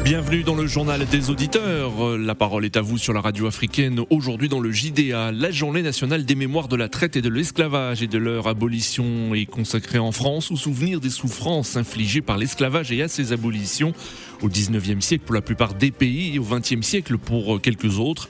[0.00, 2.18] Bienvenue dans le journal des auditeurs.
[2.18, 4.00] La parole est à vous sur la radio africaine.
[4.10, 8.02] Aujourd'hui dans le JDA, la journée nationale des mémoires de la traite et de l'esclavage
[8.02, 12.90] et de leur abolition est consacrée en France au souvenir des souffrances infligées par l'esclavage
[12.90, 13.92] et à ses abolitions
[14.42, 18.28] au 19e siècle pour la plupart des pays et au 20e siècle pour quelques autres.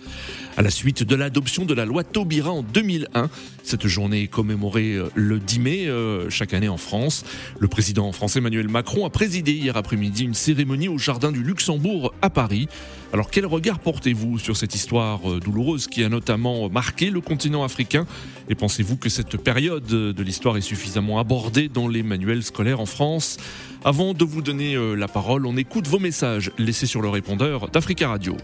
[0.55, 3.31] À la suite de l'adoption de la loi Taubira en 2001,
[3.63, 7.25] cette journée est commémorée euh, le 10 mai euh, chaque année en France.
[7.59, 12.15] Le président français Emmanuel Macron a présidé hier après-midi une cérémonie au Jardin du Luxembourg
[12.23, 12.67] à Paris.
[13.13, 17.63] Alors quel regard portez-vous sur cette histoire euh, douloureuse qui a notamment marqué le continent
[17.63, 18.07] africain?
[18.49, 22.87] Et pensez-vous que cette période de l'histoire est suffisamment abordée dans les manuels scolaires en
[22.87, 23.37] France?
[23.85, 28.09] Avant de vous donner la parole, on écoute vos messages laissés sur le répondeur d'Africa
[28.09, 28.37] Radio.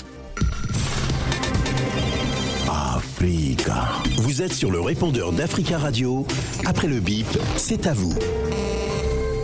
[3.18, 3.88] Africa.
[4.18, 6.24] Vous êtes sur le répondeur d'Africa Radio.
[6.64, 8.14] Après le bip, c'est à vous.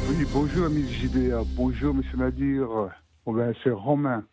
[0.08, 1.42] Oui, bonjour, ami JDA.
[1.56, 2.68] Bonjour, monsieur Nadir.
[3.32, 4.24] Ben, c'est Romain.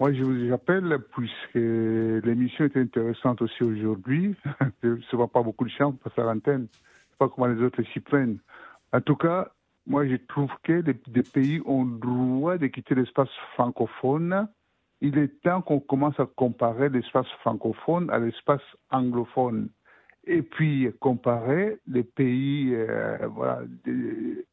[0.00, 4.36] Moi, je vous appelle puisque l'émission est intéressante aussi aujourd'hui.
[4.82, 6.68] je ne vois pas beaucoup de chance pour faire l'antenne.
[6.72, 8.38] Je ne sais pas comment les autres s'y prennent.
[8.92, 9.50] En tout cas,
[9.86, 14.48] moi, je trouve que les, pays ont le droit de quitter l'espace francophone
[15.00, 19.68] il est temps qu'on commence à comparer l'espace francophone à l'espace anglophone.
[20.30, 23.16] Et puis comparer les pays euh,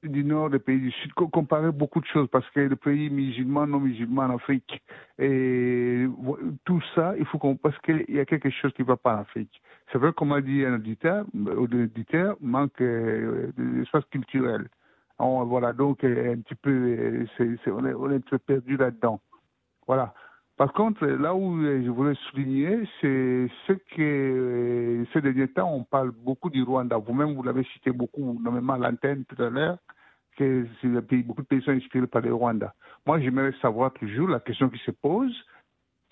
[0.04, 3.67] du, nord, les pays du sud, comparer beaucoup de choses parce que les pays musulmans,
[3.67, 4.82] non musulmans en Afrique,
[5.20, 6.06] et
[6.64, 9.17] tout ça, il faut qu'on, parce qu'il y a quelque chose qui ne va pas
[9.17, 9.62] en Afrique.
[9.92, 14.70] C'est vrai, comme a dit un auditeur, l'auditeur manque euh, d'espace culturel.
[15.20, 17.28] voilà, donc un petit peu,
[17.67, 19.20] on, est, on est un peu perdu là-dedans.
[19.88, 20.14] Voilà.
[20.58, 25.84] Par contre, là où je voulais souligner, c'est ce que euh, ces derniers temps, on
[25.84, 26.98] parle beaucoup du Rwanda.
[26.98, 29.78] Vous-même, vous l'avez cité beaucoup, notamment à l'antenne tout à l'heure,
[30.38, 30.66] que
[31.23, 32.73] beaucoup de pays sont inspirés par le Rwanda.
[33.05, 35.36] Moi, j'aimerais savoir toujours la question qui se pose.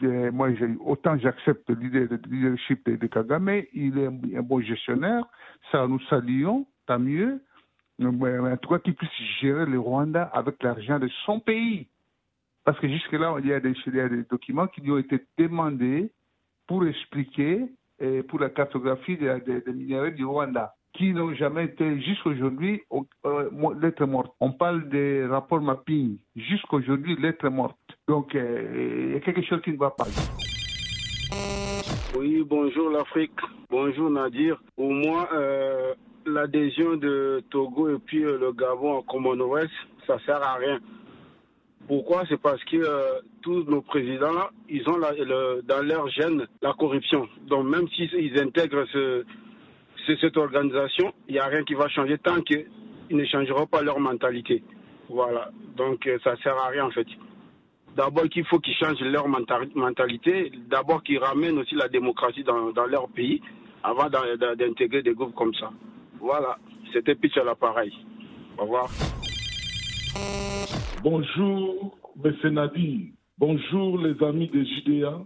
[0.04, 0.50] Euh, moi,
[0.84, 1.76] autant j'accepte le
[2.30, 5.24] leadership de, Kagame, il est un, bon gestionnaire,
[5.72, 7.42] ça nous saluons, tant mieux.
[7.98, 11.88] Mais en tout cas, qu'il puisse gérer le Rwanda avec l'argent de son pays.
[12.66, 13.74] Parce que jusque-là, il y, a des,
[14.30, 16.10] documents qui lui ont été demandés
[16.68, 17.66] pour expliquer
[18.00, 22.82] et pour la cartographie des, minéraux du Rwanda, qui n'ont jamais été, jusqu'aujourd'hui,
[23.26, 23.50] euh,
[23.82, 24.34] lettres mortes.
[24.40, 27.78] On parle des rapports mapping, jusqu'aujourd'hui, lettres mortes.
[28.08, 30.06] Donc, euh, il y a quelque chose qui ne va pas.
[32.18, 34.62] Oui, bonjour l'Afrique, bonjour Nadir.
[34.78, 35.94] Au moins, euh,
[36.26, 39.72] l'adhésion de Togo et puis le Gabon en Commonwealth,
[40.08, 40.80] ça sert à rien.
[41.88, 42.24] Pourquoi?
[42.30, 47.28] C'est parce que euh, tous nos présidents, ils ont dans leur gène la corruption.
[47.48, 48.86] Donc même s'ils intègrent
[50.06, 52.68] cette organisation, il n'y a rien qui va changer tant qu'ils
[53.12, 54.64] ne changeront pas leur mentalité.
[55.10, 55.50] Voilà.
[55.76, 57.08] Donc euh, ça ne sert à rien en fait.
[57.96, 63.08] D'abord qu'il faut qu'ils changent leur mentalité, d'abord qu'ils ramènent aussi la démocratie dans, leur
[63.10, 63.40] pays
[63.84, 65.70] avant d'intégrer des groupes comme ça.
[66.20, 66.58] Voilà.
[66.92, 67.94] C'était pitch à l'appareil.
[68.58, 68.90] Au revoir.
[71.04, 72.54] Bonjour, M.
[72.54, 73.12] Nadi.
[73.38, 75.20] Bonjour, les amis des JDA,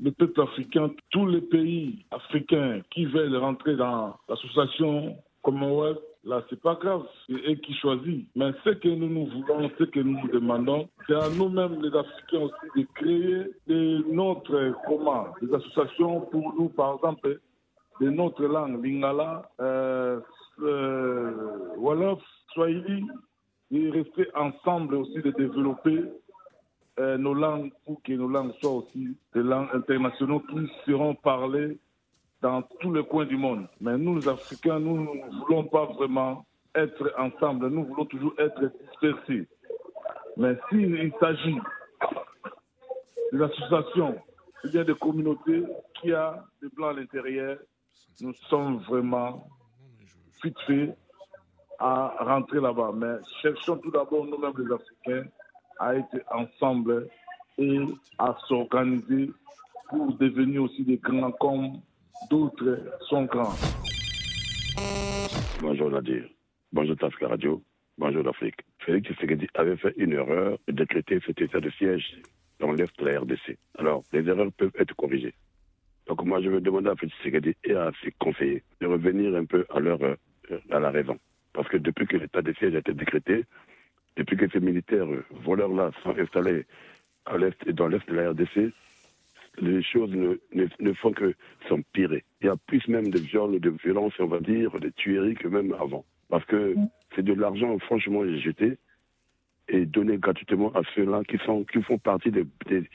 [0.00, 6.00] le peuple africain, tous les pays africains qui veulent rentrer dans l'association Commonwealth.
[6.24, 8.24] Là, c'est pas grave, c'est eux qui choisissent.
[8.34, 12.44] Mais ce que nous nous voulons, ce que nous demandons, c'est à nous-mêmes, les Africains
[12.44, 17.38] aussi, de créer de notre, comment, des associations pour nous, par exemple,
[18.00, 20.20] de notre langue, lingala, euh,
[20.62, 22.16] euh,
[22.54, 23.04] Swahili,
[23.72, 26.04] et rester ensemble aussi de développer
[27.00, 31.78] euh, nos langues pour que nos langues soient aussi des langues internationales qui seront parlées
[32.42, 33.66] dans tous les coins du monde.
[33.80, 36.44] Mais nous, les Africains, nous ne voulons pas vraiment
[36.74, 39.48] être ensemble, nous voulons toujours être dispersés.
[40.36, 41.58] Mais s'il s'agit
[43.32, 44.16] des associations,
[44.64, 45.64] y a des communautés
[46.00, 47.58] qui ont des blancs à l'intérieur,
[48.20, 49.46] nous sommes vraiment
[50.42, 50.90] fixés
[51.82, 52.92] à rentrer là-bas.
[52.94, 55.28] Mais cherchons tout d'abord nous-mêmes les Africains
[55.80, 57.08] à être ensemble
[57.58, 57.78] et
[58.18, 59.30] à s'organiser
[59.88, 61.80] pour devenir aussi des grands comme
[62.30, 63.54] d'autres sont grands.
[65.60, 66.24] Bonjour Nadir,
[66.72, 67.62] bonjour Tafka Radio,
[67.98, 68.60] bonjour l'Afrique.
[68.78, 72.16] Félix Tshisekedi avait fait une erreur de décréter cet état de siège
[72.60, 73.58] dans l'Est de la RDC.
[73.78, 75.34] Alors, les erreurs peuvent être corrigées.
[76.06, 79.44] Donc moi, je veux demander à Félix Tshisekedi et à ses conseillers de revenir un
[79.44, 80.16] peu à, leur, euh,
[80.70, 81.18] à la raison.
[81.52, 83.44] Parce que depuis que l'état de siège a été décrété,
[84.16, 86.66] depuis que ces militaires voleurs-là sont installés
[87.26, 88.72] à l'est et dans l'est de la RDC,
[89.58, 90.36] les choses ne,
[90.80, 91.34] ne, font que
[91.68, 92.24] s'empirer.
[92.40, 95.48] Il y a plus même de viols, de violences, on va dire, de tueries que
[95.48, 96.04] même avant.
[96.30, 96.88] Parce que mm.
[97.14, 98.78] c'est de l'argent, franchement, jeté
[99.68, 102.88] et donné gratuitement à ceux-là qui, sont, qui font partie des, des,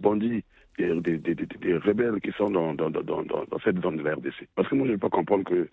[0.00, 0.44] bandits,
[0.78, 4.48] des, des, des, rebelles qui sont dans, dans, dans, dans, cette zone de la RDC.
[4.54, 5.68] Parce que moi, je ne peux pas comprendre que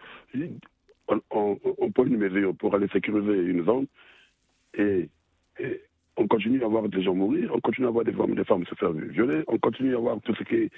[1.32, 3.88] on, on, peut une mesure pour aller sécuriser une zone
[4.78, 5.10] et,
[6.18, 8.66] on continue à voir des gens mourir, on continue à voir des femmes, des femmes
[8.66, 10.70] se faire violer, on continue à voir tout ce qui,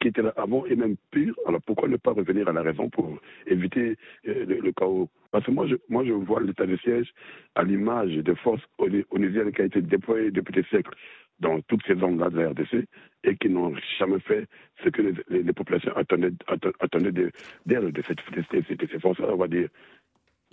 [0.00, 1.34] qui était là avant et même pire.
[1.46, 3.96] Alors pourquoi ne pas revenir à la raison pour éviter
[4.26, 5.08] euh, le, chaos?
[5.30, 7.12] Parce que moi je, moi, je vois l'état de siège
[7.54, 8.62] à l'image des forces
[9.10, 10.94] onusiennes qui a été déployées depuis des siècles
[11.42, 12.86] dans toutes ces zones-là de la RDC
[13.24, 14.46] et qui n'ont jamais fait
[14.82, 16.32] ce que les, populations attendaient,
[16.80, 19.68] attendaient d'elles, de, de, ces forces on va dire.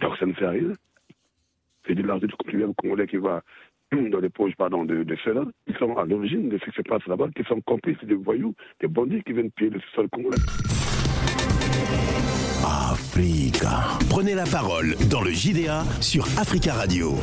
[0.01, 0.73] Fait rien.
[1.85, 3.41] C'est de l'argent du contribuable congolais qui va
[3.91, 6.81] dans les poches pardon, de, de ceux-là, qui sont à l'origine de ce qui se
[6.83, 10.37] passe là-bas, qui sont complices des voyous, des bandits qui viennent piller le sol congolais.
[12.91, 13.97] Africa.
[14.09, 17.15] Prenez la parole dans le JDA sur Africa Radio.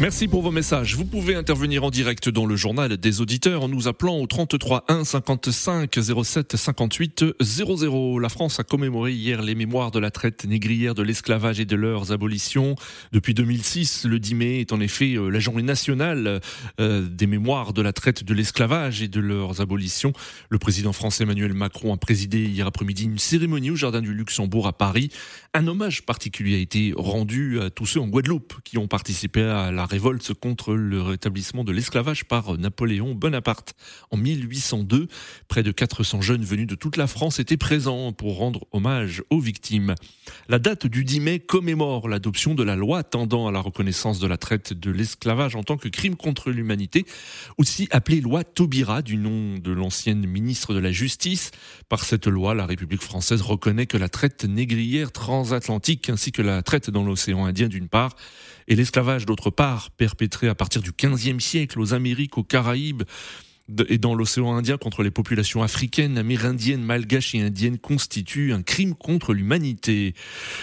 [0.00, 0.96] Merci pour vos messages.
[0.96, 4.86] Vous pouvez intervenir en direct dans le journal des auditeurs en nous appelant au 33
[4.88, 5.94] 1 55
[6.24, 8.18] 07 58 00.
[8.18, 11.76] La France a commémoré hier les mémoires de la traite négrière, de l'esclavage et de
[11.76, 12.76] leurs abolitions.
[13.12, 16.40] Depuis 2006, le 10 mai est en effet euh, la journée nationale
[16.80, 20.14] euh, des mémoires de la traite, de l'esclavage et de leurs abolitions.
[20.48, 24.66] Le président français Emmanuel Macron a présidé hier après-midi une cérémonie au Jardin du Luxembourg
[24.66, 25.10] à Paris.
[25.52, 29.70] Un hommage particulier a été rendu à tous ceux en Guadeloupe qui ont participé à
[29.70, 33.74] la révolte contre le rétablissement de l'esclavage par Napoléon Bonaparte
[34.12, 35.08] en 1802.
[35.48, 39.40] Près de 400 jeunes venus de toute la France étaient présents pour rendre hommage aux
[39.40, 39.96] victimes.
[40.48, 44.28] La date du 10 mai commémore l'adoption de la loi tendant à la reconnaissance de
[44.28, 47.04] la traite de l'esclavage en tant que crime contre l'humanité,
[47.58, 51.50] aussi appelée loi Taubira du nom de l'ancienne ministre de la Justice.
[51.88, 56.62] Par cette loi, la République française reconnaît que la traite négrière transatlantique ainsi que la
[56.62, 58.14] traite dans l'océan Indien d'une part
[58.70, 63.02] et l'esclavage d'autre part, perpétré à partir du XVe siècle aux Amériques, aux Caraïbes,
[63.88, 68.94] et dans l'océan Indien contre les populations africaines, amérindiennes, malgaches et indiennes constitue un crime
[68.94, 70.14] contre l'humanité.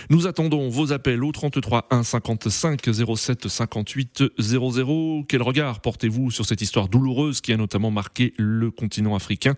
[0.10, 2.82] Nous attendons vos appels au 33 1 55
[3.16, 5.26] 07 58 00.
[5.28, 9.56] Quel regard portez-vous sur cette histoire douloureuse qui a notamment marqué le continent africain?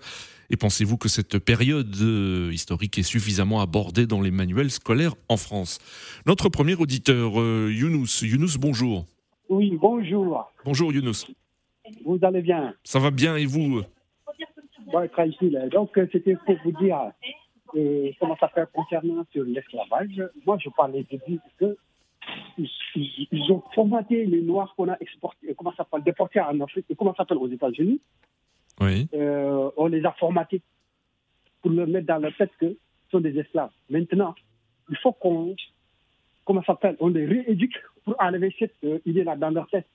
[0.51, 5.38] Et pensez-vous que cette période euh, historique est suffisamment abordée dans les manuels scolaires en
[5.38, 5.78] France?
[6.25, 8.24] Notre premier auditeur, euh, Younous.
[8.24, 9.06] Younous, bonjour.
[9.50, 10.51] Oui, bonjour.
[10.66, 11.25] Bonjour Younous.
[12.06, 13.81] Vous allez bien Ça va bien et vous
[15.13, 15.69] tranquille.
[15.71, 17.12] Donc, euh, c'était pour vous dire
[18.19, 20.24] comment ça fait concernant sur l'esclavage.
[20.45, 21.19] Moi, je parlais de
[21.57, 21.77] que
[22.57, 27.12] ils, ont formaté les Noirs qu'on a exportés, comment ça s'appelle, déportés en Afrique, comment
[27.12, 28.01] ça s'appelle aux États-Unis.
[28.81, 29.07] Oui.
[29.13, 30.62] Euh, on les a formatés
[31.62, 33.71] pour leur mettre dans la tête que ce sont des esclaves.
[33.89, 34.36] Maintenant,
[34.89, 35.56] il faut qu'on,
[36.45, 39.88] comment ça s'appelle, on les rééduque pour enlever cette euh, idée-là dans leur tête,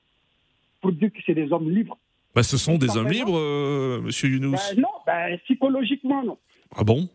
[0.84, 1.96] pour dire que c'est des hommes libres.
[2.34, 6.36] Bah, ce sont des hommes libres, euh, monsieur Younous ben Non, ben, psychologiquement, non.
[6.76, 7.08] Ah bon?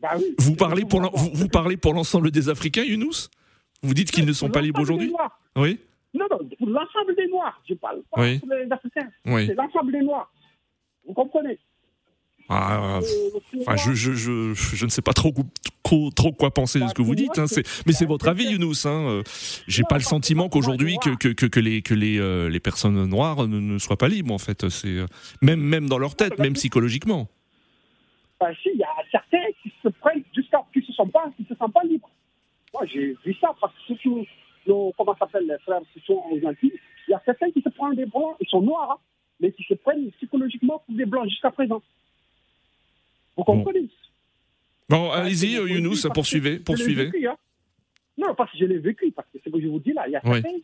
[0.00, 3.28] Bah oui, vous, parlez pour vous, vous, parlez pour l'ensemble des Africains, Younous?
[3.82, 5.12] Vous dites qu'ils ne sont pas libres aujourd'hui?
[5.56, 5.78] Oui
[6.14, 9.10] Non, non, pour l'ensemble des Noirs, je parle pas pour les Africains.
[9.26, 9.46] Oui.
[9.46, 10.32] C'est l'ensemble des Noirs.
[11.06, 11.58] Vous comprenez?
[12.52, 13.00] Ah,
[13.76, 17.46] je, ne sais pas trop, quoi penser de ce que vous dites, hein.
[17.86, 18.86] mais c'est votre avis, Younous.
[18.86, 19.22] Hein.
[19.68, 24.38] J'ai pas le sentiment qu'aujourd'hui que, euh, les personnes noires ne, soient pas libres, en
[24.38, 24.64] fait.
[24.64, 25.06] Euh,
[25.42, 27.28] même, dans leur tête, même psychologiquement.
[28.40, 31.54] Bah, si, il y a certains qui se prennent jusqu'à qui se sentent pas, se
[31.54, 32.10] sentent pas libres.
[32.72, 34.26] Moi, j'ai vu ça parce que surtout
[34.66, 36.72] nos, comment s'appelle les frères qui sont en Antilles,
[37.08, 38.92] il y a certains qui se prennent des blancs, ils sont noirs.
[38.92, 38.98] Hein
[39.40, 41.82] mais qui se prennent psychologiquement pour des blancs jusqu'à présent.
[43.40, 43.88] Vous comprenez
[44.88, 46.58] Bon, allez-y, euh, Younous, poursuivez.
[46.58, 47.10] poursuivez.
[47.26, 47.36] Hein.
[48.18, 50.06] Non, parce que je l'ai vécu, parce que c'est ce que je vous dis là.
[50.08, 50.58] Il y a certains,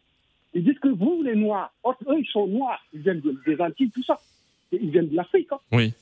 [0.53, 4.03] ils disent que vous, les Noirs, eux, ils sont noirs, ils viennent des Antilles, tout
[4.03, 4.21] ça.
[4.73, 5.49] Ils viennent de l'Afrique.
[5.53, 5.59] Hein.
[5.73, 5.95] Oui.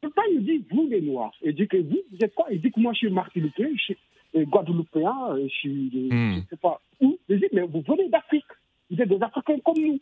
[0.00, 1.32] Pourtant, ils disent, vous, les Noirs.
[1.42, 2.46] Ils disent que vous, vous êtes quoi?
[2.52, 3.96] Ils disent que moi, je suis martiniquais, je suis
[4.36, 6.08] euh, guadeloupéen, euh, je suis.
[6.10, 6.34] Hmm.
[6.34, 7.18] Je ne sais pas où.
[7.28, 8.44] Ils disent, mais vous venez d'Afrique.
[8.90, 9.98] Vous êtes des Africains comme nous.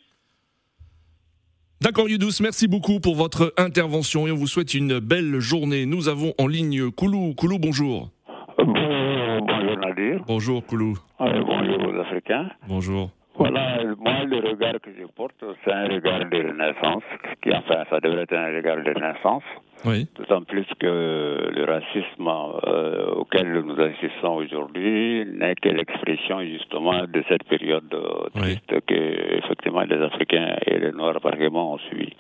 [1.83, 5.85] D'accord Youdous, merci beaucoup pour votre intervention et on vous souhaite une belle journée.
[5.85, 7.35] Nous avons en ligne Koulou.
[7.35, 8.11] Koulou, bonjour.
[8.57, 10.23] bonjour Nadir.
[10.29, 10.97] Bonjour Koulou.
[11.19, 12.51] bonjour aux Africains.
[12.69, 13.11] Bonjour.
[13.43, 17.03] Voilà, moi le regard que je porte, c'est un regard de renaissance,
[17.43, 19.43] qui enfin ça devrait être un regard de renaissance.
[19.85, 20.07] Oui.
[20.17, 27.25] D'autant plus que le racisme euh, auquel nous assistons aujourd'hui n'est que l'expression justement de
[27.29, 27.93] cette période
[28.35, 32.13] triste que effectivement les Africains et les Noirs vraiment ont suivi.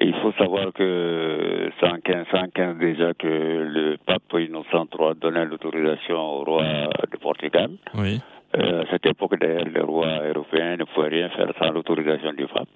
[0.00, 6.44] il faut savoir que 115, 115 déjà que le pape Innocent III donnait l'autorisation au
[6.44, 6.64] roi
[7.12, 7.70] de Portugal.
[7.94, 8.20] Oui.
[8.54, 12.46] Euh, à cette époque, d'ailleurs, les rois européens ne pouvaient rien faire sans l'autorisation du
[12.46, 12.68] pape.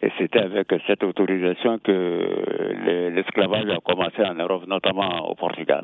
[0.00, 5.82] Et c'était avec cette autorisation que l'esclavage a commencé en Europe, notamment au Portugal.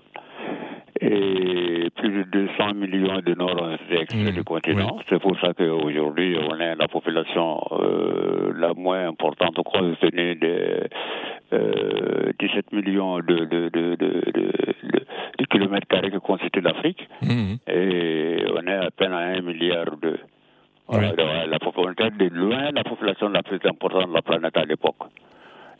[1.00, 4.98] Et plus de 200 millions de Nord ont été extraits du continent.
[5.08, 10.36] C'est pour ça qu'aujourd'hui, on est la population euh, la moins importante, au compte tenu
[10.36, 10.88] de
[11.52, 13.96] euh, 17 millions de, de, de,
[15.38, 17.08] de kilomètres carrés que constitue l'Afrique.
[17.22, 17.58] Mhm.
[17.68, 20.18] Et on est à peine à 1 milliard de.
[20.86, 21.12] Voilà,
[21.46, 24.96] la population de loin la population la plus importante de la planète à l'époque.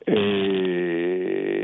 [0.06, 1.63] Et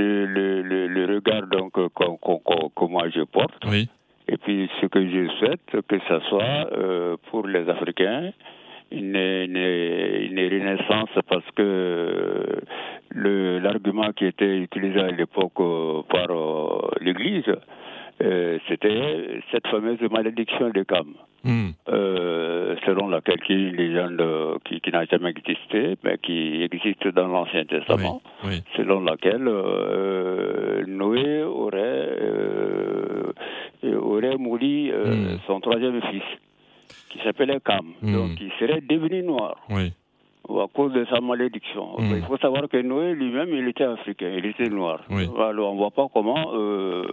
[0.00, 3.88] le, le, le, le regard donc que moi je porte, Oui.
[4.28, 8.30] et puis ce que je souhaite, que ce soit euh, pour les Africains
[8.92, 11.64] une, une, une renaissance parce que
[13.10, 17.44] le l'argument qui était utilisé à l'époque euh, par euh, l'Église,
[18.22, 21.10] euh, c'était cette fameuse malédiction de Cam,
[21.42, 21.70] Hmm.
[22.86, 24.22] Selon laquelle qui est une légende
[24.64, 28.62] qui, qui n'a jamais existé, mais qui existe dans l'Ancien Testament, Oui.
[28.76, 33.32] selon laquelle euh, Noé aurait, euh,
[34.00, 35.38] aurait mouru euh, Hmm.
[35.46, 36.22] son troisième fils,
[37.10, 38.12] qui s'appelait Cam, Hmm.
[38.14, 39.92] donc il serait devenu noir Oui.
[40.48, 41.96] à cause de sa malédiction.
[41.98, 42.16] Mm.
[42.16, 45.00] Il faut savoir que Noé lui-même, il était africain, il était noir.
[45.10, 45.28] Oui.
[45.38, 47.04] Alors on ne voit pas comment euh,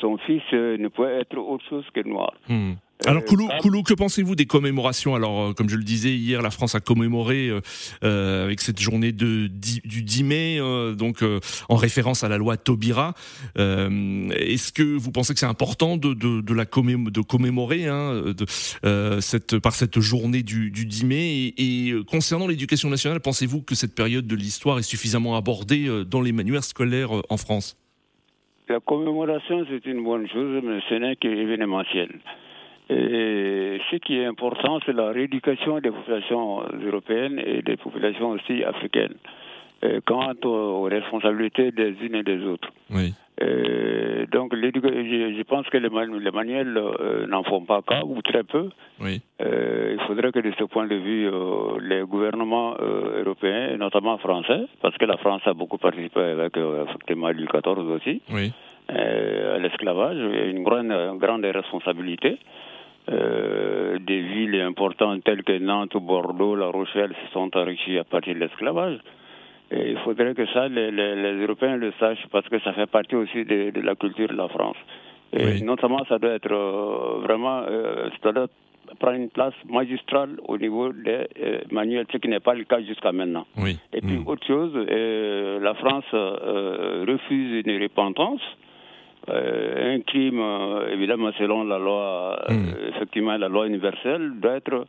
[0.00, 2.32] son fils ne pouvait être autre chose que noir.
[2.48, 2.72] Hmm.
[3.06, 5.14] Alors, Euh, Koulou, Cam- Koulou, que pensez-vous des commémorations?
[5.14, 7.60] Alors, euh, comme je le disais hier, la France a commémoré euh,
[8.04, 11.40] euh, avec cette journée de, du 10 mai, euh, donc euh,
[11.70, 13.14] en référence à la loi Taubira.
[13.58, 18.22] Euh, Est-ce que vous pensez que c'est important de, de, de la de commémorer hein,
[18.36, 18.46] de,
[18.84, 21.52] euh, cette, par cette journée du, du 10 mai?
[21.56, 25.88] Et, et, euh, concernant l'éducation nationale, pensez-vous que cette période de l'histoire est suffisamment abordée
[25.88, 27.76] euh, dans les manuels scolaires euh, en France?
[28.68, 32.10] La commémoration, c'est une bonne chose, mais ce n'est qu'événementiel.
[32.90, 38.64] Et ce qui est important, c'est la rééducation des populations européennes et des populations aussi
[38.64, 39.14] africaines,
[39.84, 42.68] euh, quant aux, responsabilités des unes et des autres.
[42.90, 43.14] Oui.
[43.42, 48.02] Euh, donc, je, je pense que les, manu- les manuels euh, n'en font pas cas,
[48.04, 48.68] ou très peu.
[49.00, 49.22] Oui.
[49.40, 51.30] Euh, il faudrait que de ce point de vue,
[51.88, 57.30] les gouvernements européens, et notamment français, parce que la France a beaucoup participé avec effectivement
[57.30, 58.52] Louis XIV aussi, Oui.
[58.88, 60.18] à l'esclavage,
[60.64, 62.36] grande, une grande responsabilité.
[63.08, 68.34] Euh, des villes importantes telles que Nantes, Bordeaux, La Rochelle se sont enrichies à partir
[68.34, 68.98] de l'esclavage.
[69.72, 72.86] Et il faudrait que ça, les, les- les Européens le sachent parce que ça fait
[72.86, 74.76] partie aussi de, de la culture de la France.
[75.32, 75.62] Et Oui.
[75.62, 78.48] notamment, ça doit être euh, vraiment, euh, ça doit
[78.98, 82.80] prendre une place magistrale au niveau des euh, manuels, ce qui n'est pas le cas
[82.82, 83.46] jusqu'à maintenant.
[83.56, 83.78] Oui.
[83.92, 84.26] Et puis Hmm.
[84.28, 88.42] autre chose, la France refuse une repentance.
[89.32, 92.88] Euh, un crime, euh, évidemment, selon la loi, euh, Mm.
[92.94, 94.86] effectivement, la loi universelle, doit être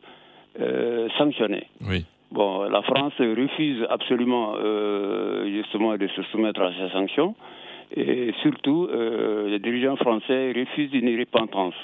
[0.60, 1.66] euh, sanctionné.
[1.88, 2.04] Oui.
[2.30, 4.54] Bon, la France refuse absolument,
[5.44, 7.34] justement, de se soumettre à ces sanctions.
[7.94, 8.88] Et surtout,
[9.46, 11.74] les dirigeants français refusent une repentance.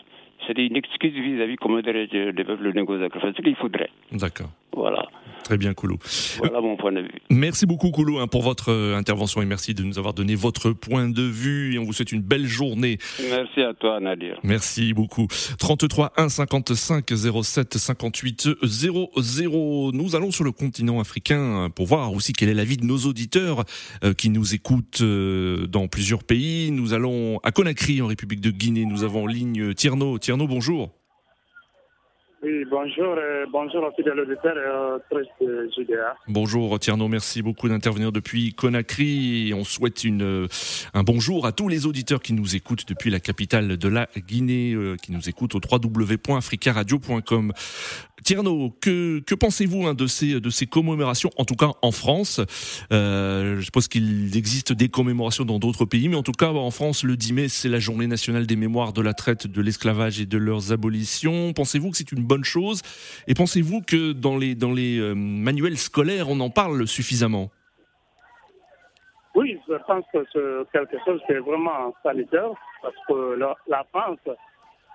[0.46, 3.20] C'est une excuse vis-à-vis, comment dirais-je, des peuples négociateurs.
[3.22, 3.90] C'est ce qu'il faudrait.
[4.10, 4.48] D'accord.
[4.74, 5.08] Voilà.
[5.48, 5.96] Très bien, Koulou.
[6.36, 7.10] Voilà mon point de vue.
[7.30, 10.72] Merci beaucoup, Koulou, hein, pour votre euh, intervention et merci de nous avoir donné votre
[10.72, 11.74] point de vue.
[11.74, 12.98] Et on vous souhaite une belle journée.
[13.30, 14.38] Merci à toi, Nadir.
[14.42, 15.26] Merci beaucoup.
[15.58, 17.06] 33 1 55
[17.42, 19.90] 07 58 00.
[19.94, 23.64] Nous allons sur le continent africain pour voir aussi quel est l'avis de nos auditeurs
[24.04, 26.70] euh, qui nous écoutent euh, dans plusieurs pays.
[26.72, 28.84] Nous allons à Conakry, en République de Guinée.
[28.84, 30.18] Nous avons en ligne Tierno.
[30.18, 30.90] Tierno, bonjour.
[32.58, 36.16] Oui, bonjour, euh, bonjour aux fidèles auditeurs et aux tristes de JDA.
[36.26, 40.48] Bonjour Tierno, merci beaucoup d'intervenir depuis Conakry on souhaite euh,
[40.92, 44.72] un bonjour à tous les auditeurs qui nous écoutent depuis la capitale de la Guinée,
[44.72, 47.52] euh, qui nous écoutent au www.africaradio.com.
[48.24, 52.40] Tierno, que, que pensez-vous hein, de, ces, commémorations, en tout cas en France?
[52.92, 56.70] Euh, Je suppose qu'il existe des commémorations dans d'autres pays, mais en tout cas en
[56.70, 60.20] France, le 10 mai, c'est la journée nationale des mémoires de la traite, de l'esclavage
[60.20, 61.52] et de leurs abolitions.
[61.52, 62.82] Pensez-vous que c'est une bonne chose
[63.26, 67.50] Et pensez-vous que dans les, dans les euh, manuels scolaires, on en parle suffisamment?
[69.34, 72.50] Oui, je pense que c'est quelque chose qui est vraiment sanitaire
[72.82, 74.18] parce que la, la France,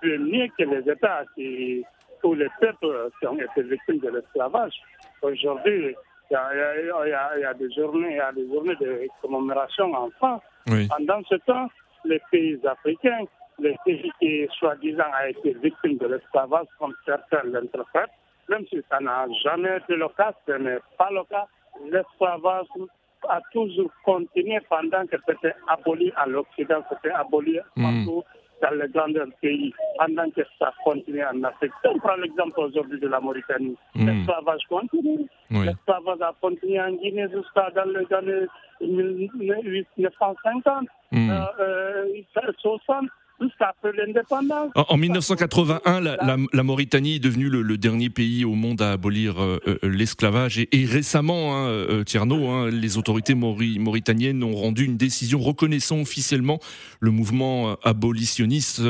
[0.02, 1.82] c'est mieux que les États qui,
[2.20, 4.74] tous les peuples qui ont été victimes de l'esclavage.
[5.22, 5.94] Aujourd'hui,
[6.30, 8.16] il y, a, il, y a, il, y a, il y a des journées, il
[8.16, 10.42] y a des journées de commémoration en France.
[10.68, 10.88] Oui.
[10.88, 11.68] Pendant ce temps,
[12.04, 13.24] les pays africains,
[13.58, 18.10] les pays qui soi-disant ont été victimes de l'esclavage, comme certains l'interprètent,
[18.48, 21.46] même si ça n'a jamais été le cas, ce n'est pas le cas,
[21.90, 22.66] l'esclavage
[23.28, 27.82] a toujours continué pendant que c'était aboli à l'Occident, c'était aboli Hmm.
[27.82, 28.22] partout
[28.62, 31.72] dans les grands pays, pendant que ça continue en Afrique.
[31.82, 34.06] Si on prend l'exemple aujourd'hui de la Mauritanie, Hmm.
[34.06, 35.26] l'esclavage continue.
[35.50, 35.64] Oui.
[35.66, 38.46] L'esclavage a continué en Guinée jusqu'à dans les années
[38.80, 41.30] 1950, Hmm.
[41.30, 42.22] euh, euh,
[42.58, 43.08] 60,
[44.74, 48.80] En, en 1981, la, la- la Mauritanie est devenue le, le dernier pays au monde
[48.80, 50.58] à abolir euh, euh, l'esclavage.
[50.58, 55.40] Et, et récemment, hein, euh, Tierno, hein, les autorités mauri- mauritaniennes ont rendu une décision
[55.40, 56.60] reconnaissant officiellement
[57.00, 58.82] le mouvement euh, abolitionniste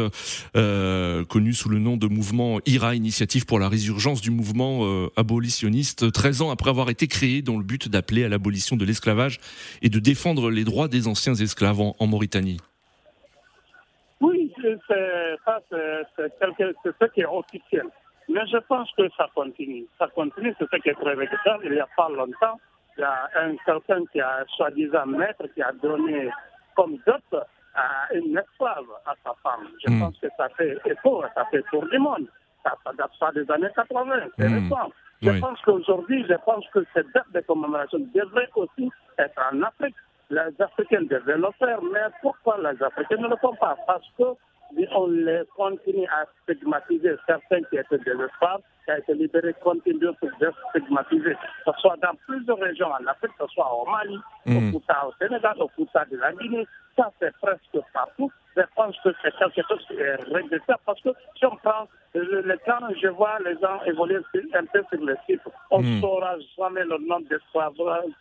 [0.57, 5.09] euh, connu sous le nom de mouvement IRA, Initiative pour la résurgence du mouvement euh,
[5.17, 9.41] abolitionniste, 13 ans après avoir été créé dans le but d'appeler à l'abolition de l'esclavage
[9.83, 12.59] et de défendre les droits des anciens esclaves en- en Mauritanie.
[14.89, 16.05] Ça, c'est
[17.01, 17.87] ce qui est officiel.
[18.29, 19.85] Mais je pense que ça continue.
[19.99, 21.65] Ça continue, c'est ce qui est très regrettable.
[21.67, 22.59] Il n'y a pas longtemps,
[22.97, 26.31] il y a un quelqu'un qui a soi-disant maître qui a donné
[26.75, 27.43] comme dot
[27.75, 29.69] à une esclave à sa femme.
[29.85, 30.01] Je Mm.
[30.01, 32.27] pense que ça fait écho, ça fait tour du monde.
[32.63, 34.55] Ça, ça date pas des années 80, c'est Mm.
[34.65, 34.91] récent.
[35.23, 35.41] Je Oui.
[35.41, 39.97] pense qu'aujourd'hui, je pense que cette date de commémoration devrait aussi être en Afrique.
[40.31, 43.77] Les Africains devaient le faire, mais pourquoi les Africains ne le font pas?
[43.87, 44.25] Parce que
[44.93, 47.15] on les continue à stigmatiser.
[47.27, 51.35] Certains qui étaient des esclaves, qui ont été libérés, continuent de stigmatiser.
[51.35, 55.07] Que ce soit dans plusieurs régions en Afrique, que ce soit au Mali, au Fouta,
[55.09, 56.67] au Sénégal, au Fouta de la Guinée,
[56.97, 58.31] ça c'est presque partout.
[58.57, 62.41] Je pense que c'est quelque chose qui est regrettable parce que si on prend le,
[62.43, 64.21] le temps, je vois les gens évoluer
[64.55, 65.41] un peu sur le site,
[65.73, 66.01] on ne Mm.
[66.01, 67.73] saura jamais le nombre d'esclaves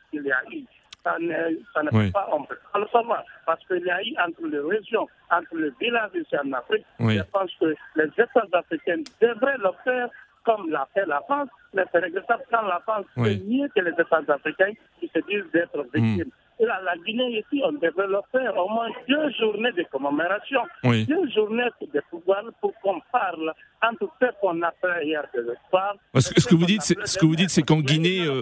[0.10, 0.64] qu'il y a eu.
[1.04, 1.34] Ça ne,
[1.74, 2.06] ça ne Oui.
[2.08, 3.24] peut pas, on peut pas le savoir.
[3.46, 7.18] Parce qu'il y a eu entre les régions, entre les villages ici en Afrique, Oui.
[7.18, 10.08] je pense que les États africains devraient le faire
[10.46, 13.38] comme l'a fait la France, mais c'est regrettable quand la France Oui.
[13.38, 15.90] fait mieux que les États africains qui se disent d'être Mm.
[15.94, 16.32] victimes.
[16.66, 21.06] La Guinée ici, on devrait faire au moins deux journées de commémoration, Oui.
[21.06, 25.96] deux journées de pouvoir pour qu'on parle entre ce qu'on appelle hier des espoirs.
[26.12, 28.42] Parce que ce que vous dites, c'est- ce que vous dites, c'est qu'en Guinée, euh,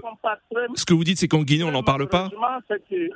[0.76, 2.30] Ce que vous dites, c'est qu'en Guinée, on n'en parle pas
[2.68, 3.10] c'est que-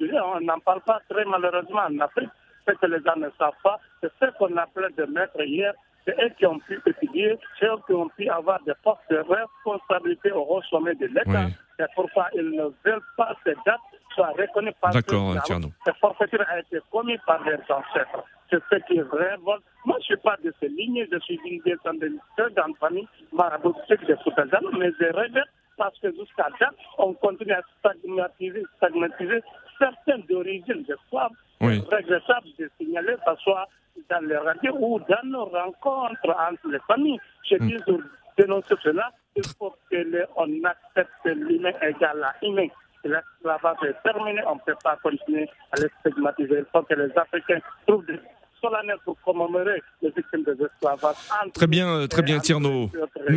[0.00, 2.28] on n'en parle pas très malheureusement en Afrique.
[2.68, 5.72] Ce que les gens ne savent pas, c'est ce qu'on appelait de maîtres hier.
[6.06, 9.16] C'est eux qui ont pu étudier, c'est eux qui ont pu avoir des postes de
[9.16, 11.46] responsabilité au haut sommet de l'État.
[11.46, 11.54] Oui.
[11.78, 13.80] C'est pourquoi ils ne veulent pas que ces dates
[14.14, 15.68] soient reconnues par D'accord, Tierno.
[15.84, 18.24] Cette forfaiture a été commise par leurs ancêtres.
[18.48, 19.64] C'est ce qui révolte.
[19.84, 23.08] Moi, je ne suis pas de ces lignes, je suis d'une descendance dans une famille
[23.32, 29.42] maraboutique de Soutazan, mais je regrette parce que jusqu'à date, on continue à stigmatiser, stigmatiser
[29.78, 31.30] certaines d'origine d'esclaves.
[31.60, 31.82] Oui.
[31.88, 33.66] C'est regrettable de signaler, que ce soit
[34.10, 37.18] dans les radios ou dans nos rencontres entre les familles.
[37.48, 37.66] Je Mm.
[37.68, 38.04] dis de
[38.36, 42.68] dénoncer cela, il faut que le- on accepte l'humain égal à humain.
[43.04, 46.58] L'esclavage est terminé, on ne peut pas continuer à le stigmatiser.
[46.58, 48.18] Il faut que les Africains trouvent des
[49.04, 51.14] pour commémorer les victimes des esclavages.
[51.54, 52.90] Très bien, euh, très bien, Tierno.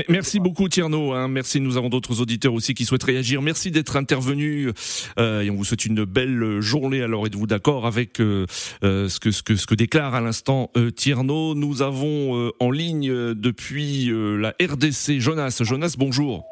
[0.07, 1.13] Merci beaucoup, Tierno.
[1.13, 1.27] hein.
[1.27, 1.61] Merci.
[1.61, 3.41] Nous avons d'autres auditeurs aussi qui souhaitent réagir.
[3.41, 4.71] Merci d'être intervenu
[5.19, 7.01] euh, et on vous souhaite une belle journée.
[7.03, 8.45] Alors, êtes-vous d'accord avec euh,
[8.81, 12.71] ce que ce que ce que déclare à l'instant euh, Tierno Nous avons euh, en
[12.71, 15.61] ligne depuis euh, la RDC Jonas.
[15.63, 16.45] Jonas, bonjour.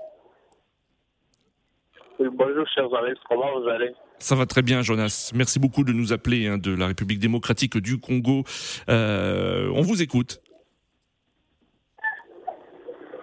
[2.19, 3.91] Oui, bonjour, chers amis, comment vous allez?
[4.19, 5.31] Ça va très bien, Jonas.
[5.35, 8.43] Merci beaucoup de nous appeler hein, de la République démocratique du Congo.
[8.89, 10.41] Euh, on vous écoute.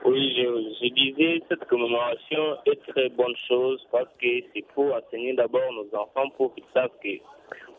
[0.04, 0.43] Oui,
[0.84, 5.98] je, disais, cette commémoration est très bonne chose parce que c'est pour enseigner d'abord nos
[5.98, 7.18] enfants pour qu'ils savent que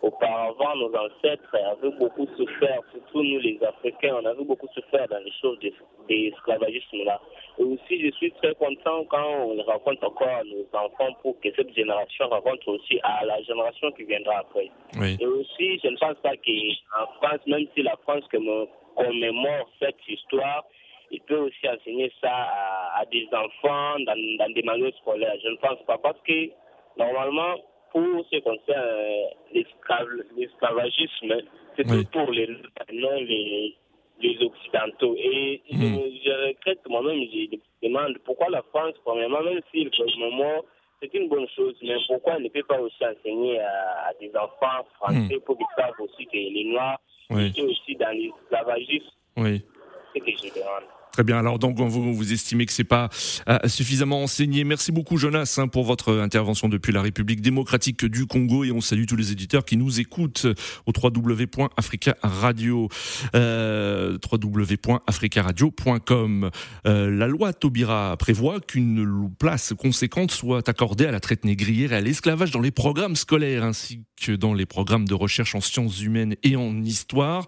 [0.01, 5.17] auparavant, nos ancêtres avaient beaucoup souffert, surtout nous les Africains, on avait beaucoup souffert dans
[5.19, 5.73] les choses de, de
[6.09, 7.19] l'esclavagisme-là.
[7.57, 11.49] Et aussi, je suis très content quand on raconte encore à nos enfants pour que
[11.55, 14.69] cette génération raconte aussi à la génération qui viendra après.
[14.99, 15.17] Oui.
[15.19, 18.23] Et aussi, je ne pense pas qu'en France, même si la France
[18.95, 20.65] commémore cette histoire,
[21.11, 25.35] il peut aussi enseigner ça à, à des enfants dans, dans des manuels scolaires.
[25.43, 26.49] Je ne pense pas parce que
[26.97, 27.55] normalement,
[27.91, 31.35] pour ce qui concerne euh, l'esclav- l'esclavagisme,
[31.75, 32.05] c'est Oui.
[32.11, 32.47] pour les
[32.93, 33.75] non les,
[34.21, 35.15] les occidentaux.
[35.17, 36.11] Et je, Mhm.
[36.23, 40.65] je regrette moi-même, je demande pourquoi la France, premièrement, même s'il commémore,
[41.01, 44.31] c'est une bonne chose, mais pourquoi elle ne peut pas aussi enseigner à, à des
[44.35, 47.47] enfants français pour qu'ils savent aussi que les Noirs Oui.
[47.47, 49.11] étaient aussi dans l'esclavagisme?
[49.37, 49.61] Oui.
[50.13, 50.83] C'est ce que je demande.
[51.15, 51.37] Très bien.
[51.37, 53.07] Alors donc vous, estimez que c'est pas
[53.47, 54.65] euh, suffisamment enseigné.
[54.65, 58.81] Merci beaucoup Jonas hein, pour votre intervention depuis la République démocratique du Congo et on
[58.81, 60.45] salue tous les éditeurs qui nous écoutent
[60.85, 62.89] au www.africaradio
[63.33, 66.51] euh, www.africaradio.com.
[66.85, 71.95] Euh, la loi Taubira prévoit qu'une place conséquente soit accordée à la traite négrière et
[71.95, 76.01] à l'esclavage dans les programmes scolaires ainsi que dans les programmes de recherche en sciences
[76.01, 77.47] humaines et en histoire.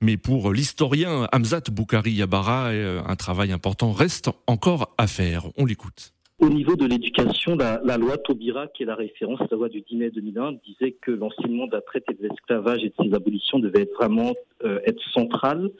[0.00, 5.46] Mais pour l'historien Hamzat Boukari Yabara, euh, un travail important reste encore à faire.
[5.56, 6.12] On l'écoute.
[6.40, 9.96] Au niveau de l'éducation, la, loi Taubira, qui est la référence, la loi du 10
[9.96, 13.58] mai 2001, disait que l'enseignement de la traite et de l'esclavage et de ses abolitions
[13.58, 14.32] devait vraiment
[14.64, 15.70] euh, être central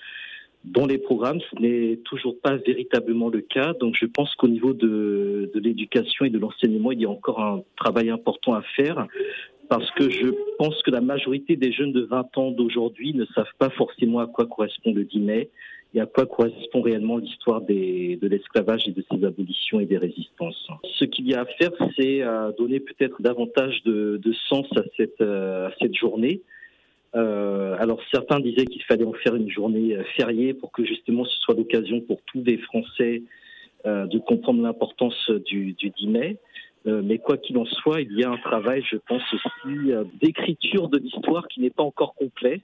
[0.65, 1.41] dans les programmes.
[1.51, 3.73] Ce n'est toujours pas véritablement le cas.
[3.81, 7.41] Donc je pense qu'au niveau de, de l'éducation et de l'enseignement, il y a encore
[7.41, 9.07] un travail important à faire
[9.71, 10.27] parce que je
[10.59, 14.27] pense que la majorité des jeunes de 20 ans d'aujourd'hui ne savent pas forcément à
[14.27, 15.51] quoi correspond le 10 mai
[15.95, 20.69] et à quoi correspond réellement l'histoire de l'esclavage et de ses abolitions et des résistances.
[20.99, 25.21] Ce qu'il y a à faire, c'est euh, donner peut-être davantage de, sens à cette,
[25.21, 26.43] euh, à cette journée.
[27.17, 31.37] Euh, alors certains disaient qu'il fallait en faire une journée fériée pour que justement ce
[31.41, 33.23] soit l'occasion pour tous les Français
[33.85, 36.37] de comprendre l'importance du, du 10 mai.
[36.85, 40.99] mais quoi qu'il en soit, il y a un travail, je pense aussi, d'écriture de
[40.99, 42.61] l'histoire qui n'est pas encore complet.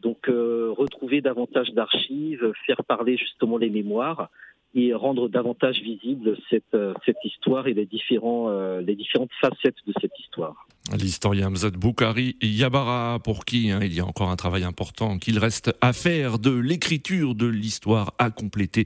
[0.00, 4.30] Donc euh, retrouver davantage d'archives, faire parler justement les mémoires
[4.74, 9.76] et rendre davantage visible cette, euh, cette histoire et les, différents, euh, les différentes facettes
[9.86, 10.66] de cette histoire.
[10.96, 15.38] L'historien Mzad Boukari Yabara, pour qui hein, il y a encore un travail important qu'il
[15.38, 18.84] reste à faire de l'écriture de l'histoire à compléter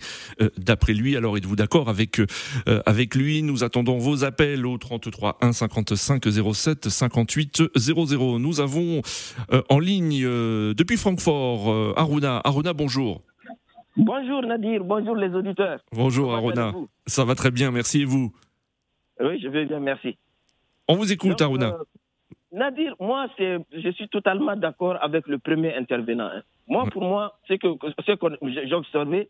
[0.57, 1.15] d'après lui.
[1.19, 2.23] Alors êtes-vous d'accord avec,
[2.87, 3.43] avec lui?
[3.43, 8.39] Nous attendons vos appels au 33 1 55 07 58 00.
[8.39, 9.03] Nous avons
[9.69, 12.41] en ligne depuis Francfort Aruna.
[12.43, 13.21] Aruna, bonjour.
[13.97, 15.81] Bonjour Nadir, bonjour les auditeurs.
[15.93, 16.73] Bonjour Aruna.
[17.07, 18.33] Ça va très bien, merci et vous
[19.19, 20.17] Oui, je vais bien, merci.
[20.87, 21.75] On vous écoute Aruna.
[21.75, 21.85] Euh,
[22.53, 26.31] Nadir, moi, je suis totalement d'accord avec le premier intervenant.
[26.33, 26.43] Hein.
[26.69, 27.67] Moi, pour moi, c'est que
[28.07, 28.27] ce que
[28.67, 29.29] j'ai observé,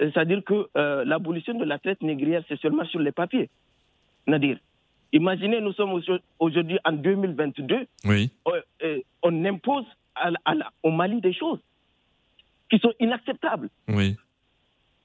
[0.00, 3.48] euh, c'est-à-dire que euh, l'abolition de la traite négrière, c'est seulement sur les papiers.
[4.26, 4.58] Nadir.
[5.12, 6.00] Imaginez, nous sommes
[6.38, 7.86] aujourd'hui en 2022.
[8.06, 8.30] Oui.
[9.22, 9.84] on impose
[10.82, 11.60] au Mali des choses
[12.70, 13.68] qui sont inacceptables.
[13.88, 14.16] Oui.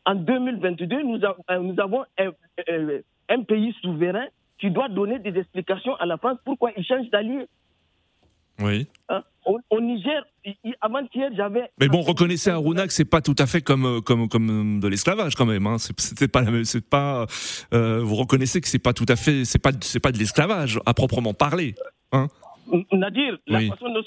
[0.05, 4.27] En 2022, nous, euh, nous avons un, pays souverain
[4.59, 7.47] qui doit donner des explications à la France pourquoi il change d'allié.
[8.59, 8.87] Oui.
[9.09, 9.23] Hein?
[9.45, 10.25] Au, Niger,
[10.81, 11.69] avant-hier, j'avais.
[11.79, 14.79] Mais bon, reconnaissez à Aruna que c'est pas tout à fait comme euh, comme comme
[14.79, 15.67] de l'esclavage quand même.
[15.67, 15.77] Hein.
[15.77, 17.27] C'était pas c'est pas.
[17.73, 20.79] Euh, vous reconnaissez que c'est pas tout à fait c'est pas c'est pas de l'esclavage
[20.85, 21.75] à proprement parler.
[22.11, 22.27] Hein
[22.91, 24.03] Nadir, la façon dont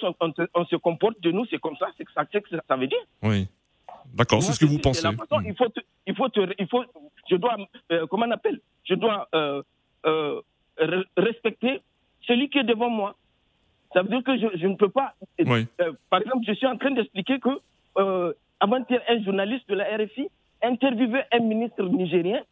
[0.54, 2.98] on, se comporte de nous, c'est comme ça, c'est que ça, que ça veut dire.
[3.22, 3.46] Oui.
[4.14, 5.02] D'accord, c'est ce que vous pensez.
[5.02, 5.66] La façon, il faut,
[6.06, 6.84] il faut, il faut,
[7.30, 7.56] je dois,
[7.92, 9.62] euh, comment on appelle, je dois euh,
[10.06, 10.40] euh,
[11.16, 11.80] respecter
[12.22, 13.14] celui qui est devant moi.
[13.92, 15.14] Ça veut dire que je, je ne peux pas.
[16.10, 17.60] par exemple, je suis en train d'expliquer que
[18.60, 20.28] avant-hier, un journaliste de la RFI
[20.62, 22.42] interviewait un ministre nigérien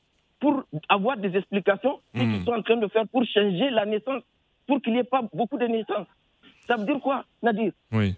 [0.41, 2.21] pour avoir des explications mmh.
[2.21, 4.23] qu'ils sont en train de faire pour changer la naissance
[4.67, 6.07] pour qu'il n'y ait pas beaucoup de naissances.
[6.67, 7.73] Ça veut dire quoi, Nadir?
[7.93, 8.15] Oui.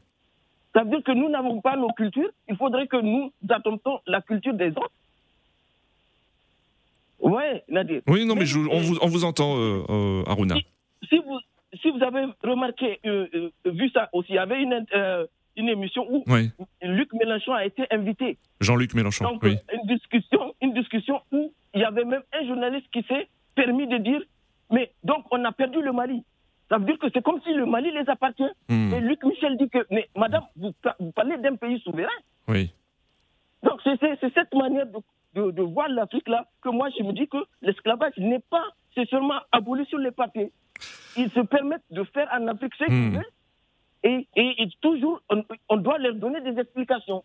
[0.75, 2.31] Ça veut dire que nous n'avons pas nos cultures.
[2.49, 4.93] Il faudrait que nous adoptons la culture des autres.
[7.21, 8.03] Oui, Nadir.
[8.07, 10.57] Oui, non, mais, on, vous, on, vous, entend, euh, euh, Aruna.
[11.09, 11.39] Si, vous,
[11.83, 14.87] si vous avez remarqué, euh, vu ça aussi, il y avait une,
[15.57, 16.25] une émission où
[16.83, 18.39] Luc Mélenchon a été invité.
[18.61, 19.57] Jean-Luc Mélenchon, Donc, oui.
[19.73, 23.99] Une discussion, une discussion où il y avait même un journaliste qui s'est permis de
[23.99, 24.21] dire
[24.71, 26.23] mais donc, on a perdu le Mali.
[26.69, 28.51] Ça veut dire que c'est comme si le Mali les appartient.
[28.69, 28.93] Hmm.
[28.93, 30.73] Et Luc Michel dit que, mais madame, vous,
[31.13, 32.09] parlez d'un pays souverain.
[32.47, 32.71] Oui.
[33.63, 33.99] Donc, c'est
[34.35, 34.87] cette manière
[35.35, 39.87] de, voir l'Afrique-là que moi, je me dis que l'esclavage n'est pas, c'est seulement aboli
[39.87, 40.53] sur les papiers.
[41.17, 43.17] Ils se permettent de faire en Afrique ce qu'ils hmm.
[43.17, 43.33] veulent.
[44.05, 45.21] Et, et, toujours,
[45.69, 47.25] on, doit leur donner des explications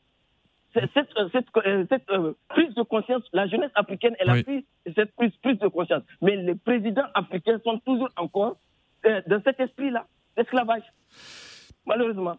[0.74, 4.66] cette, euh, cette, euh, cette euh, prise de conscience, la jeunesse africaine, elle a pris
[4.96, 6.04] cette prise, prise, de conscience.
[6.22, 8.58] Mais les présidents africains sont toujours encore
[9.04, 10.84] dans cet esprit-là, l'esclavage,
[11.86, 12.38] malheureusement.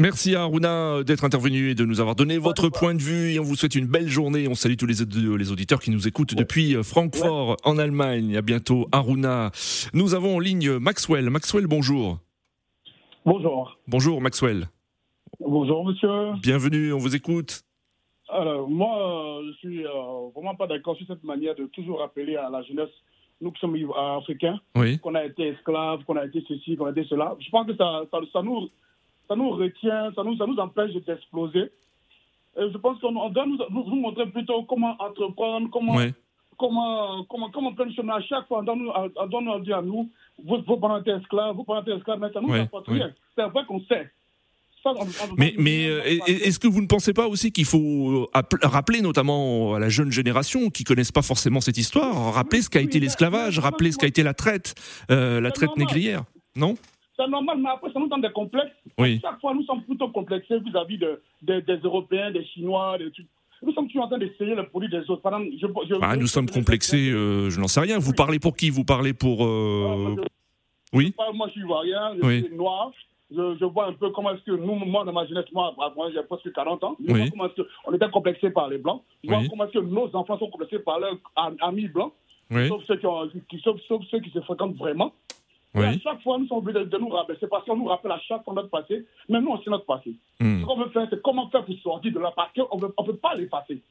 [0.00, 3.32] Merci à Aruna d'être intervenu et de nous avoir donné votre point de vue.
[3.32, 4.46] Et on vous souhaite une belle journée.
[4.46, 4.94] On salue tous les,
[5.36, 8.36] les auditeurs qui nous écoutent depuis Francfort, en Allemagne.
[8.36, 9.50] À bientôt, Aruna.
[9.94, 11.30] Nous avons en ligne Maxwell.
[11.30, 12.20] Maxwell, bonjour.
[13.24, 13.76] Bonjour.
[13.88, 14.68] Bonjour, Maxwell.
[15.40, 16.32] Bonjour monsieur.
[16.42, 17.62] Bienvenue, on vous écoute.
[18.28, 19.90] Alors moi, je suis euh,
[20.34, 22.90] vraiment pas d'accord sur cette manière de toujours rappeler à la jeunesse,
[23.40, 24.58] nous qui sommes africains,
[25.02, 27.36] qu'on a été esclaves, qu'on a été ceci, qu'on a été cela.
[27.38, 28.68] Je pense que ça, ça, nous,
[29.28, 31.70] ça nous retient, ça nous, ça nous empêche d'exploser.
[32.56, 35.98] je pense qu'on doit nous, nous, montrer plutôt comment entreprendre, comment,
[36.58, 38.60] comment, comment, comment prendre chemin à chaque fois.
[38.60, 40.10] On doit nous, dire à nous,
[40.44, 43.12] vous, vous parents êtes esclaves, vous parents êtes esclaves, mais ça nous apporte rien.
[43.36, 43.80] C'est vrai qu'on
[44.94, 45.26] sait.
[45.36, 49.74] mais, mais euh, est-ce que vous ne pensez pas aussi qu'il faut euh, rappeler notamment
[49.74, 53.58] à la jeune génération qui connaissent pas forcément cette histoire, rappeler ce qu'a été l'esclavage,
[53.58, 54.74] rappeler ce qu'a été la traite,
[55.10, 56.24] euh, la traite négrière,
[56.56, 56.76] non?
[57.18, 58.70] C'est normal, mais après, ça nous donne des complexes.
[58.96, 59.18] Oui.
[59.20, 63.26] Chaque fois, nous sommes plutôt complexés vis-à-vis de, des Européens, des Chinois, des trucs.
[63.60, 65.22] Nous sommes toujours en train d'essayer le produit des autres.
[65.24, 67.98] je, je, ah, nous sommes complexés, euh, je n'en sais rien.
[67.98, 68.70] Vous parlez pour qui?
[68.70, 69.44] Vous parlez pour.
[69.44, 70.14] Euh...
[70.18, 70.24] Ah,
[70.92, 71.12] oui?
[71.34, 72.44] Moi, je suis ivoirien, je oui.
[72.44, 72.92] suis noir.
[73.30, 76.22] Je, vois un peu comment est-ce que nous, moi, dans ma jeunesse, moi, moi j'ai
[76.22, 77.20] presque 40 ans, je oui.
[77.20, 79.02] vois comment est-ce qu'on était complexés par les Blancs.
[79.22, 81.16] Je vois comment est-ce que nos enfants sont complexés par leurs
[81.60, 82.12] amis blancs.
[82.50, 85.12] Sauf, ceux qui ont, qui, sauf, sauf ceux qui se fréquentent vraiment.
[85.74, 85.84] Oui.
[85.84, 87.36] à chaque fois, nous sommes obligés de, nous rappeler.
[87.38, 89.84] C'est parce qu'on nous rappelle à chaque fois notre passé, mais nous, on sait notre
[89.84, 90.14] passé.
[90.40, 90.62] Hmm.
[90.62, 93.16] Ce qu'on veut faire, c'est comment faire pour sortir de là, parce qu'on ne peut
[93.16, 93.82] pas l'effacer.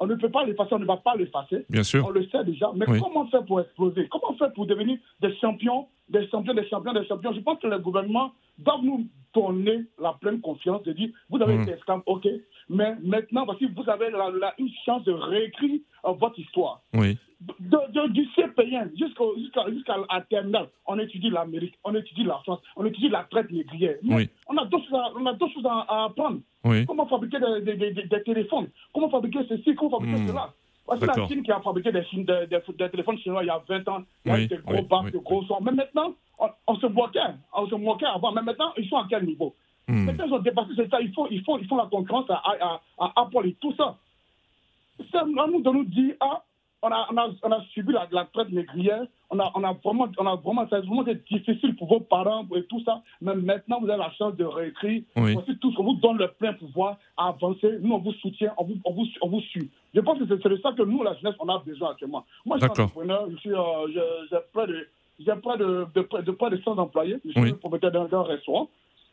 [0.00, 1.66] On ne peut pas l'effacer, on ne va pas l'effacer.
[1.68, 2.06] Bien sûr.
[2.06, 2.72] On le sait déjà.
[2.74, 4.08] Mais comment faire pour exploser?
[4.10, 7.32] Comment faire pour devenir des champions, des champions, des champions, des champions?
[7.34, 11.56] Je pense que le gouvernement doit nous donner la pleine confiance de dire vous avez
[11.56, 11.62] hmm.
[11.62, 12.26] été esclave, ok,
[12.68, 16.80] mais maintenant, voici, vous avez la, une chance de réécrire euh, votre histoire.
[16.94, 17.18] Oui.
[17.60, 19.22] De, du CPN jusqu'à
[19.68, 23.96] jusqu'à la terminale, on étudie l'Amérique, on étudie la France, on étudie la traite négrière.
[24.02, 24.30] Oui.
[24.48, 26.40] On a d'autres choses, choses à, apprendre.
[26.64, 26.86] Oui.
[26.86, 28.68] Comment fabriquer des, des, des, téléphones?
[28.94, 29.74] Comment fabriquer ceci?
[29.74, 30.28] Comment fabriquer hmm.
[30.28, 30.54] cela?
[30.98, 32.02] C'est la Chine qui a fabriqué des,
[32.46, 34.02] des, téléphones chinois il y a 20 ans.
[34.24, 35.58] Il y a des gros bacs, des gros sons.
[35.60, 37.20] Mais maintenant, on, on, se moquait.
[37.52, 38.32] On se moquait avant.
[38.32, 39.54] Mais maintenant, ils sont à quel niveau?
[39.86, 40.06] Hmm.
[40.06, 40.98] Maintenant, ils ont dépassé ça.
[41.02, 43.98] Il faut, il faut, ils font la concurrence à, à, à Apple et tout ça.
[45.10, 46.42] C'est à nous de nous dire, ah,
[46.82, 49.72] on a, on a, on a subi la, la, traite négrière, on a, on a
[49.84, 53.34] vraiment, on a vraiment, a vraiment été difficile pour vos parents et tout ça, mais
[53.34, 55.02] maintenant vous avez la chance de réécrire.
[55.16, 55.34] Oui.
[55.34, 57.78] Voici tout ce qu'on vous donne le plein pouvoir à avancer.
[57.80, 59.70] Nous, on vous soutient, on vous, on vous, on vous suit.
[59.94, 62.24] Je pense que c'est de ça que nous, la jeunesse, on a besoin actuellement.
[62.46, 64.88] Moi, je suis entrepreneur, je suis, euh, j'ai près de,
[65.18, 67.18] j'ai près de, de, de, près de 100 employés.
[67.24, 67.52] Je suis oui.
[67.52, 68.68] propriétaire d'un restaurant.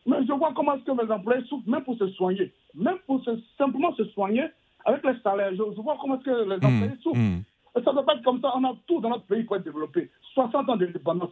[0.05, 3.21] Mais je vois comment est-ce que mes employés souffrent, même pour se soigner, même pour
[3.25, 4.45] se, simplement se soigner
[4.85, 5.51] avec les salaires.
[5.51, 7.19] Je, vois comment est-ce que les mmh, employés souffrent.
[7.19, 7.43] Mmh.
[7.73, 8.51] Ça ne doit pas être comme ça.
[8.55, 10.09] On a tout dans notre pays pour être développé.
[10.33, 11.31] 60 ans d'indépendance.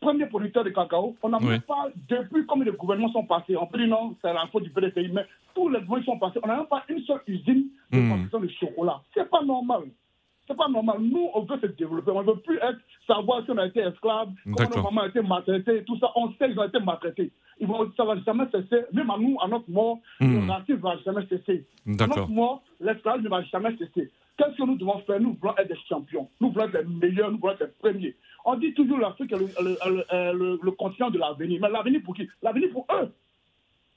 [0.00, 1.16] Premier producteur de cacao.
[1.22, 4.32] On n'a même pas, depuis comme les gouvernements sont passés, on peut dire non, c'est
[4.32, 6.38] la faute du PDCI, mais tous les gouvernements sont passés.
[6.42, 8.08] On n'a même pas une seule usine de mmh.
[8.08, 9.00] production de chocolat.
[9.12, 9.82] C'est pas normal.
[10.46, 10.98] C'est pas normal.
[11.00, 12.10] Nous, on veut se développer.
[12.12, 15.08] On ne veut plus être, savoir si on a été esclave, comment nos mamans ont
[15.08, 16.10] été maltraitées, tout ça.
[16.14, 17.32] On sait qu'ils ont été maltraités.
[17.60, 18.84] Ils vont, ça ne va jamais cesser.
[18.92, 20.46] Même à nous, à notre mort, mmh.
[20.46, 21.66] le racisme ne va jamais cesser.
[21.98, 24.10] À notre mort, l'esclavage ne va jamais cesser.
[24.38, 25.20] Qu'est-ce que nous devons faire?
[25.20, 26.30] Nous voulons être des champions.
[26.40, 27.30] Nous voulons être les meilleurs.
[27.32, 28.16] Nous voulons être les premiers.
[28.44, 31.58] On dit toujours l'Afrique est le, le, le, le, continent de l'avenir.
[31.60, 32.28] Mais l'avenir pour qui?
[32.40, 33.12] L'avenir pour eux.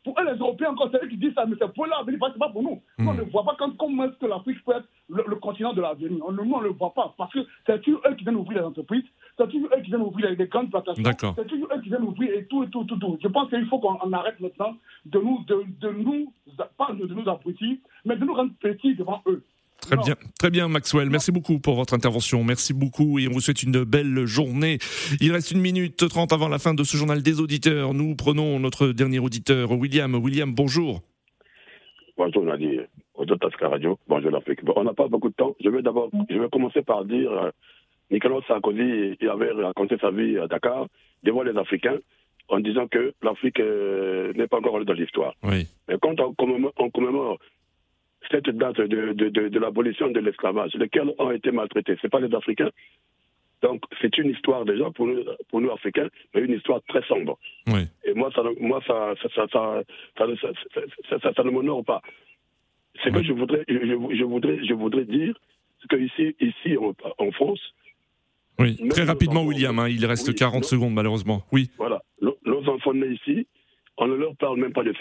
[0.04, 2.40] Pour eux, les Européens, encore, c'est eux qui disent ça, mais c'est pour l'avenir, c'est
[2.40, 2.82] pas pour nous.
[2.98, 6.10] On ne voit pas comment est-ce que l'Afrique peut être le, continent de l'avenir.
[6.12, 8.66] Nous, on ne le voit pas, parce que c'est toujours eux qui viennent ouvrir les
[8.66, 9.04] entreprises,
[9.38, 12.34] c'est toujours eux qui viennent ouvrir les, grandes plantations, c'est toujours eux qui viennent ouvrir
[12.34, 13.20] et tout, et tout, tout, tout.
[13.22, 14.76] Je pense qu'il faut qu'on arrête maintenant
[15.06, 16.34] de nous, de, de nous,
[16.78, 19.44] pas de nous abrutir, mais de nous rendre petits devant eux.
[19.82, 21.10] Très bien, très bien Maxwell.
[21.10, 22.44] Merci beaucoup pour votre intervention.
[22.44, 24.78] Merci beaucoup et on vous souhaite une belle journée.
[25.20, 27.94] Il reste une minute trente avant la fin de ce journal des auditeurs.
[27.94, 30.16] Nous prenons notre dernier auditeur, William.
[30.16, 31.02] William, bonjour.
[32.16, 32.84] Bonjour Nadir,
[33.40, 33.98] Tasca Radio.
[34.08, 34.60] Bonjour l'Afrique.
[34.76, 35.56] on n'a pas beaucoup de temps.
[35.64, 37.50] Je vais d'abord, je vais commencer par dire, euh,
[38.12, 40.88] Nicolas Sarkozy, il avait raconté sa vie à Dakar
[41.24, 41.98] devant les Africains
[42.50, 45.34] en disant que l'Afrique euh, n'est pas encore dans l'histoire.
[45.44, 45.68] Oui.
[45.88, 47.40] Mais quand on commémore
[48.30, 51.98] cette date de, de, de, de l'abolition de l'esclavage, lesquels ont été maltraités.
[52.02, 52.70] Ce pas les Africains.
[53.62, 57.38] Donc, c'est une histoire déjà pour nous, pour nous Africains, mais une histoire très sombre.
[57.68, 57.88] Oui.
[58.06, 59.84] Et moi, ça, moi, ça, ça, ça,
[61.10, 62.02] ça, ça ne m'honore pas.
[63.04, 63.76] Ce que je voudrais, je,
[64.18, 65.36] je, voudrais, je voudrais dire,
[65.82, 67.62] c'est qu'ici, ici, en, en France,
[68.62, 71.44] oui, très rapidement, William, hein, il reste 40 secondes, malheureusement.
[71.52, 71.72] Oui.
[71.78, 72.04] Voilà.
[72.22, 73.48] Nos enfants nés ici,
[73.98, 74.92] on ne leur parle même pas de,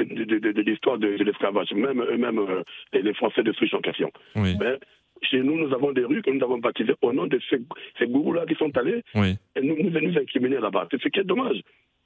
[0.61, 4.11] l'histoire de, l'esclavage, même eux-mêmes, euh, les Français de souche en question.
[4.35, 4.79] Mais
[5.23, 7.61] chez nous, nous avons des rues que nous avons baptisées au nom de ces,
[7.99, 10.89] ces gourous-là qui sont allés et nous, nous, nous incriminer là-bas.
[10.91, 11.61] C'est ce qui est dommage.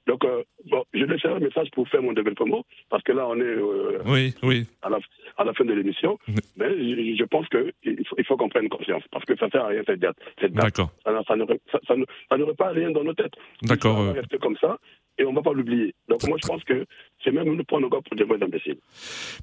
[0.06, 3.42] Donc, euh, bon, je un message pour faire mon développement, parce que là, on est
[3.42, 4.66] euh, oui, oui.
[4.82, 4.98] À, la,
[5.38, 6.18] à la fin de l'émission.
[6.56, 9.50] Mais je, je pense qu'il faut, il faut qu'on prenne conscience, parce que ça ne
[9.50, 10.16] sert à rien cette date.
[10.38, 10.76] Cette date.
[10.76, 11.34] Ça, ça,
[11.72, 11.94] ça,
[12.28, 13.34] ça n'aurait pas rien dans nos têtes.
[13.62, 13.98] D'accord.
[13.98, 14.78] On va rester comme ça,
[15.18, 15.94] et on ne va pas l'oublier.
[16.08, 16.86] Donc, moi, je pense que
[17.22, 18.76] c'est même nous prendre encore pour des vrais imbéciles.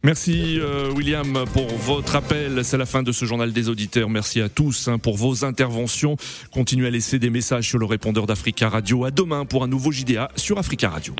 [0.03, 2.63] Merci, euh, William, pour votre appel.
[2.63, 4.09] C'est la fin de ce journal des auditeurs.
[4.09, 6.15] Merci à tous hein, pour vos interventions.
[6.51, 9.05] Continuez à laisser des messages sur le répondeur d'Africa Radio.
[9.05, 11.13] À demain pour un nouveau JDA sur Africa Radio.